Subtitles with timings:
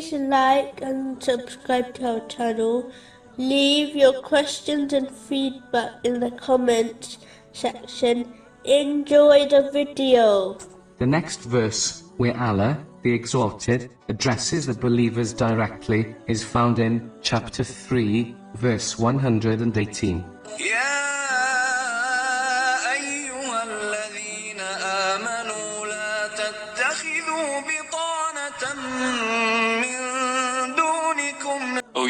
[0.00, 2.90] Please like and subscribe to our channel.
[3.36, 7.18] Leave your questions and feedback in the comments
[7.52, 8.32] section.
[8.64, 10.56] Enjoy the video.
[10.96, 17.62] The next verse, where Allah, the Exalted, addresses the believers directly, is found in chapter
[17.62, 20.24] 3, verse 118.
[20.58, 21.00] Yeah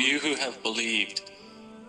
[0.00, 1.30] you who have believed,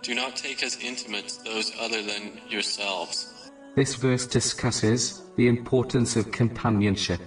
[0.02, 3.50] do not take as intimates those other than yourselves.
[3.74, 7.20] This verse discusses the importance of companionship.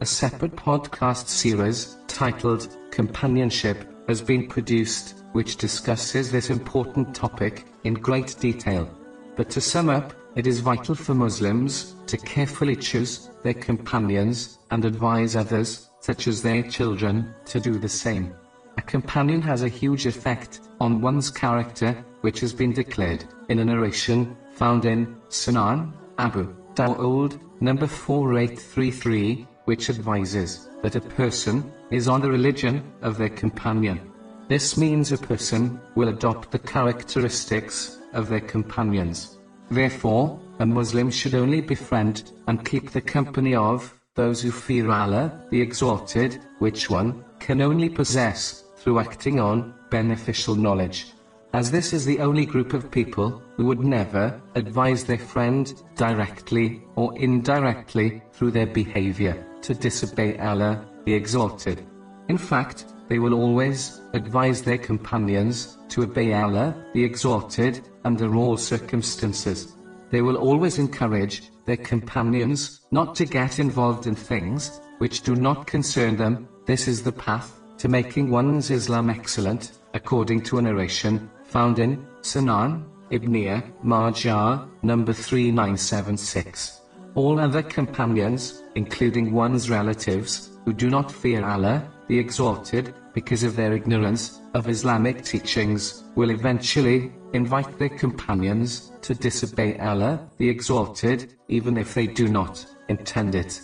[0.00, 7.94] A separate podcast series titled Companionship has been produced, which discusses this important topic in
[7.94, 8.88] great detail.
[9.36, 14.84] But to sum up, it is vital for Muslims to carefully choose their companions and
[14.84, 18.34] advise others, such as their children, to do the same.
[18.76, 23.64] A companion has a huge effect on one's character, which has been declared in a
[23.64, 32.20] narration found in Sunan Abu Dawud, number 4833, which advises that a person is on
[32.20, 34.00] the religion of their companion.
[34.48, 39.38] This means a person will adopt the characteristics of their companions.
[39.70, 45.46] Therefore, a Muslim should only befriend and keep the company of those who fear Allah,
[45.50, 51.12] the Exalted, which one can only possess through acting on beneficial knowledge.
[51.52, 56.82] As this is the only group of people who would never advise their friend directly
[56.94, 61.84] or indirectly through their behavior to disobey Allah, the Exalted.
[62.28, 68.56] In fact, they will always advise their companions to obey Allah, the Exalted, under all
[68.56, 69.74] circumstances.
[70.10, 75.66] They will always encourage their companions not to get involved in things which do not
[75.66, 76.48] concern them.
[76.70, 82.06] This is the path to making one's Islam excellent, according to a narration found in
[82.22, 86.80] Sunan Ibn Majah, number 3976.
[87.16, 93.56] All other companions, including one's relatives, who do not fear Allah, the Exalted, because of
[93.56, 101.34] their ignorance of Islamic teachings, will eventually invite their companions to disobey Allah, the Exalted,
[101.48, 103.60] even if they do not intend it.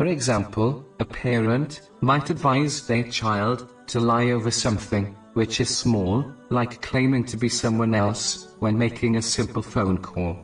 [0.00, 6.24] For example, a parent might advise their child to lie over something which is small,
[6.48, 10.38] like claiming to be someone else when making a simple phone call.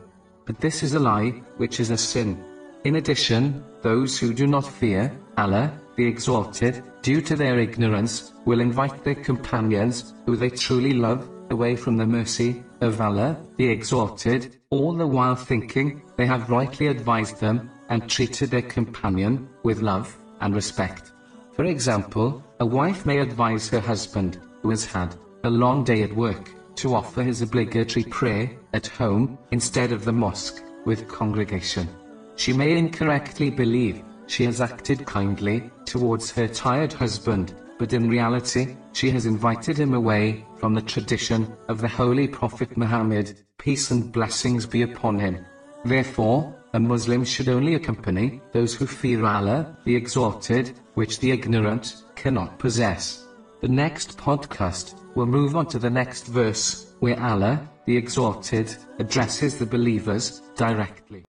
[0.45, 2.37] But this is a lie, which is a sin.
[2.83, 8.61] In addition, those who do not fear Allah, the Exalted, due to their ignorance, will
[8.61, 14.55] invite their companions, who they truly love, away from the mercy of Allah, the Exalted,
[14.69, 20.17] all the while thinking they have rightly advised them and treated their companion with love
[20.41, 21.11] and respect.
[21.53, 26.15] For example, a wife may advise her husband, who has had a long day at
[26.15, 31.87] work, to offer his obligatory prayer at home instead of the mosque with congregation.
[32.35, 38.75] She may incorrectly believe she has acted kindly towards her tired husband, but in reality,
[38.93, 44.11] she has invited him away from the tradition of the Holy Prophet Muhammad, peace and
[44.11, 45.45] blessings be upon him.
[45.85, 52.03] Therefore, a Muslim should only accompany those who fear Allah, the Exalted, which the ignorant
[52.15, 53.25] cannot possess.
[53.61, 59.57] The next podcast will move on to the next verse, where Allah, the Exalted, addresses
[59.57, 61.25] the believers directly.